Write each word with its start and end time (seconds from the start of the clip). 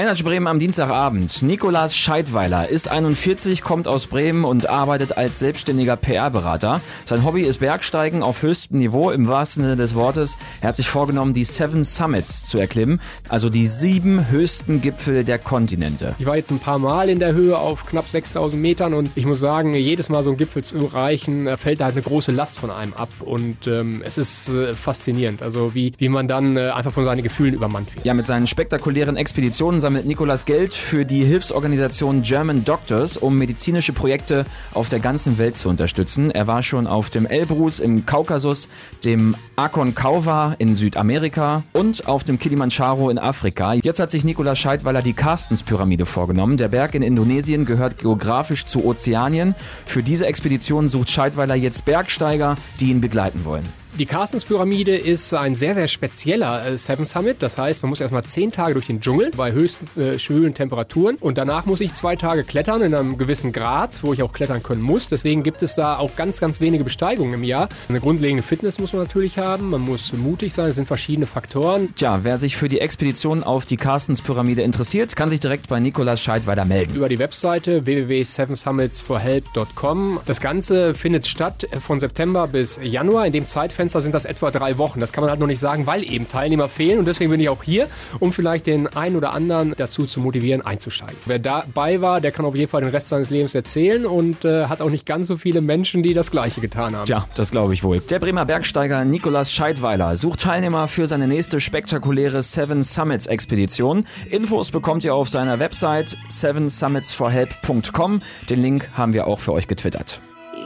Energy 0.00 0.22
Bremen 0.22 0.46
am 0.46 0.58
Dienstagabend. 0.58 1.42
Nikolas 1.42 1.94
Scheidweiler 1.94 2.70
ist 2.70 2.88
41, 2.88 3.60
kommt 3.60 3.86
aus 3.86 4.06
Bremen 4.06 4.44
und 4.46 4.66
arbeitet 4.66 5.18
als 5.18 5.40
selbstständiger 5.40 5.96
PR-Berater. 5.96 6.80
Sein 7.04 7.22
Hobby 7.22 7.42
ist 7.42 7.58
Bergsteigen 7.58 8.22
auf 8.22 8.40
höchstem 8.40 8.78
Niveau 8.78 9.10
im 9.10 9.28
wahrsten 9.28 9.62
Sinne 9.62 9.76
des 9.76 9.94
Wortes. 9.94 10.38
Er 10.62 10.68
hat 10.68 10.76
sich 10.76 10.88
vorgenommen, 10.88 11.34
die 11.34 11.44
Seven 11.44 11.84
Summits 11.84 12.44
zu 12.44 12.56
erklimmen, 12.56 12.98
also 13.28 13.50
die 13.50 13.66
sieben 13.66 14.30
höchsten 14.30 14.80
Gipfel 14.80 15.22
der 15.22 15.38
Kontinente. 15.38 16.14
Ich 16.18 16.24
war 16.24 16.34
jetzt 16.34 16.50
ein 16.50 16.60
paar 16.60 16.78
Mal 16.78 17.10
in 17.10 17.18
der 17.18 17.34
Höhe 17.34 17.58
auf 17.58 17.84
knapp 17.84 18.08
6000 18.08 18.62
Metern 18.62 18.94
und 18.94 19.10
ich 19.16 19.26
muss 19.26 19.40
sagen, 19.40 19.74
jedes 19.74 20.08
Mal 20.08 20.22
so 20.22 20.30
einen 20.30 20.38
Gipfel 20.38 20.64
zu 20.64 20.78
erreichen, 20.78 21.46
äh, 21.46 21.58
fällt 21.58 21.82
da 21.82 21.84
halt 21.84 21.96
eine 21.96 22.02
große 22.02 22.32
Last 22.32 22.58
von 22.58 22.70
einem 22.70 22.94
ab 22.94 23.10
und 23.20 23.66
ähm, 23.66 24.00
es 24.02 24.16
ist 24.16 24.48
äh, 24.48 24.72
faszinierend, 24.72 25.42
also 25.42 25.74
wie, 25.74 25.92
wie 25.98 26.08
man 26.08 26.26
dann 26.26 26.56
äh, 26.56 26.70
einfach 26.70 26.92
von 26.92 27.04
seinen 27.04 27.22
Gefühlen 27.22 27.52
übermannt 27.52 27.94
wird. 27.94 28.06
Ja, 28.06 28.14
mit 28.14 28.26
seinen 28.26 28.46
spektakulären 28.46 29.18
Expeditionen 29.18 29.78
sammelt 29.90 30.06
Nikolas 30.06 30.44
Geld 30.44 30.72
für 30.72 31.04
die 31.04 31.24
Hilfsorganisation 31.24 32.22
German 32.22 32.64
Doctors, 32.64 33.16
um 33.16 33.36
medizinische 33.36 33.92
Projekte 33.92 34.46
auf 34.72 34.88
der 34.88 35.00
ganzen 35.00 35.36
Welt 35.36 35.56
zu 35.56 35.68
unterstützen. 35.68 36.30
Er 36.30 36.46
war 36.46 36.62
schon 36.62 36.86
auf 36.86 37.10
dem 37.10 37.26
Elbrus 37.26 37.80
im 37.80 38.06
Kaukasus, 38.06 38.68
dem 39.04 39.34
Aconcagua 39.56 40.54
in 40.58 40.76
Südamerika 40.76 41.64
und 41.72 42.06
auf 42.06 42.22
dem 42.22 42.38
Kilimanjaro 42.38 43.10
in 43.10 43.18
Afrika. 43.18 43.72
Jetzt 43.72 43.98
hat 43.98 44.10
sich 44.10 44.22
Nikolas 44.22 44.60
Scheidweiler 44.60 45.02
die 45.02 45.12
Carstens-Pyramide 45.12 46.06
vorgenommen. 46.06 46.56
Der 46.56 46.68
Berg 46.68 46.94
in 46.94 47.02
Indonesien 47.02 47.64
gehört 47.64 47.98
geografisch 47.98 48.66
zu 48.66 48.84
Ozeanien. 48.84 49.56
Für 49.86 50.04
diese 50.04 50.26
Expedition 50.26 50.88
sucht 50.88 51.10
Scheidweiler 51.10 51.56
jetzt 51.56 51.84
Bergsteiger, 51.84 52.56
die 52.78 52.90
ihn 52.90 53.00
begleiten 53.00 53.44
wollen. 53.44 53.79
Die 54.00 54.06
Carstens-Pyramide 54.06 54.96
ist 54.96 55.34
ein 55.34 55.56
sehr, 55.56 55.74
sehr 55.74 55.86
spezieller 55.86 56.66
äh, 56.66 56.78
Seven 56.78 57.04
Summit. 57.04 57.36
Das 57.40 57.58
heißt, 57.58 57.82
man 57.82 57.90
muss 57.90 58.00
erstmal 58.00 58.24
zehn 58.24 58.50
Tage 58.50 58.72
durch 58.72 58.86
den 58.86 59.02
Dschungel 59.02 59.30
bei 59.36 59.52
höchsten 59.52 60.00
äh, 60.00 60.18
schwülen 60.18 60.54
Temperaturen 60.54 61.16
und 61.16 61.36
danach 61.36 61.66
muss 61.66 61.82
ich 61.82 61.92
zwei 61.92 62.16
Tage 62.16 62.44
klettern 62.44 62.80
in 62.80 62.94
einem 62.94 63.18
gewissen 63.18 63.52
Grad, 63.52 64.02
wo 64.02 64.14
ich 64.14 64.22
auch 64.22 64.32
klettern 64.32 64.62
können 64.62 64.80
muss. 64.80 65.08
Deswegen 65.08 65.42
gibt 65.42 65.62
es 65.62 65.74
da 65.74 65.98
auch 65.98 66.16
ganz, 66.16 66.40
ganz 66.40 66.62
wenige 66.62 66.82
Besteigungen 66.82 67.34
im 67.34 67.44
Jahr. 67.44 67.68
Eine 67.90 68.00
grundlegende 68.00 68.42
Fitness 68.42 68.78
muss 68.78 68.94
man 68.94 69.02
natürlich 69.02 69.36
haben. 69.36 69.68
Man 69.68 69.82
muss 69.82 70.14
mutig 70.14 70.54
sein. 70.54 70.70
Es 70.70 70.76
sind 70.76 70.86
verschiedene 70.86 71.26
Faktoren. 71.26 71.94
Tja, 71.94 72.20
wer 72.22 72.38
sich 72.38 72.56
für 72.56 72.70
die 72.70 72.80
Expedition 72.80 73.44
auf 73.44 73.66
die 73.66 73.76
Carstens-Pyramide 73.76 74.62
interessiert, 74.62 75.14
kann 75.14 75.28
sich 75.28 75.40
direkt 75.40 75.68
bei 75.68 75.78
Nikolas 75.78 76.22
Scheidweiler 76.22 76.64
melden. 76.64 76.94
Über 76.94 77.10
die 77.10 77.18
Webseite 77.18 77.84
www.sevensummitsforhelp.com. 77.84 80.20
Das 80.24 80.40
Ganze 80.40 80.94
findet 80.94 81.26
statt 81.26 81.68
von 81.86 82.00
September 82.00 82.46
bis 82.46 82.80
Januar. 82.82 83.26
In 83.26 83.34
dem 83.34 83.46
Zeitfenster 83.46 83.89
Zeitfenster 83.90 84.02
sind 84.02 84.14
das 84.14 84.24
etwa 84.24 84.50
drei 84.50 84.78
Wochen. 84.78 85.00
Das 85.00 85.12
kann 85.12 85.22
man 85.22 85.30
halt 85.30 85.40
noch 85.40 85.46
nicht 85.46 85.58
sagen, 85.58 85.86
weil 85.86 86.04
eben 86.04 86.28
Teilnehmer 86.28 86.68
fehlen. 86.68 86.98
Und 86.98 87.06
deswegen 87.06 87.30
bin 87.30 87.40
ich 87.40 87.48
auch 87.48 87.62
hier, 87.62 87.88
um 88.18 88.32
vielleicht 88.32 88.66
den 88.66 88.86
einen 88.88 89.16
oder 89.16 89.32
anderen 89.32 89.74
dazu 89.76 90.06
zu 90.06 90.20
motivieren, 90.20 90.62
einzusteigen. 90.62 91.16
Wer 91.26 91.38
dabei 91.38 92.00
war, 92.00 92.20
der 92.20 92.30
kann 92.32 92.44
auf 92.44 92.54
jeden 92.54 92.70
Fall 92.70 92.82
den 92.82 92.90
Rest 92.90 93.08
seines 93.08 93.30
Lebens 93.30 93.54
erzählen 93.54 94.06
und 94.06 94.44
äh, 94.44 94.66
hat 94.66 94.80
auch 94.80 94.90
nicht 94.90 95.06
ganz 95.06 95.26
so 95.26 95.36
viele 95.36 95.60
Menschen, 95.60 96.02
die 96.02 96.14
das 96.14 96.30
Gleiche 96.30 96.60
getan 96.60 96.94
haben. 96.94 97.08
Ja, 97.08 97.26
das 97.34 97.50
glaube 97.50 97.74
ich 97.74 97.82
wohl. 97.82 98.00
Der 98.00 98.18
Bremer 98.18 98.44
Bergsteiger 98.44 99.04
Nikolas 99.04 99.52
Scheidweiler 99.52 100.16
sucht 100.16 100.40
Teilnehmer 100.40 100.88
für 100.88 101.06
seine 101.06 101.26
nächste 101.26 101.60
spektakuläre 101.60 102.42
Seven 102.42 102.82
Summits 102.82 103.26
Expedition. 103.26 104.04
Infos 104.30 104.70
bekommt 104.70 105.04
ihr 105.04 105.14
auf 105.14 105.28
seiner 105.28 105.58
Website 105.58 106.16
sevensummitsforhelp.com. 106.28 108.22
Den 108.48 108.62
Link 108.62 108.90
haben 108.94 109.12
wir 109.12 109.26
auch 109.26 109.38
für 109.38 109.52
euch 109.52 109.66
getwittert. 109.66 110.20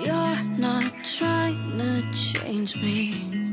You're 0.05 0.24
me. 2.77 3.44